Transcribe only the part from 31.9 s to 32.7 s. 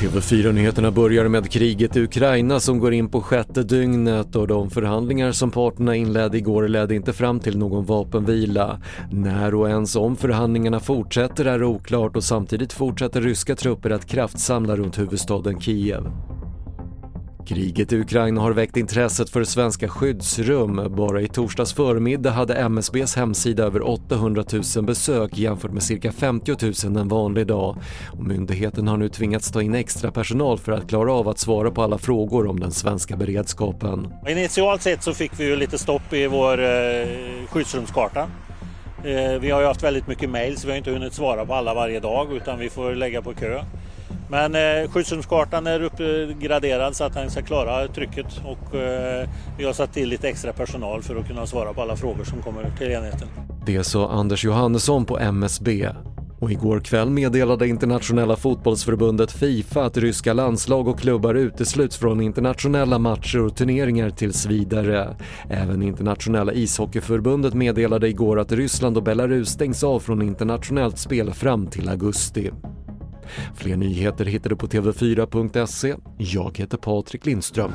frågor om